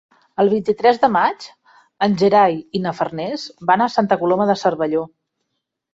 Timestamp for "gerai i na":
2.21-2.95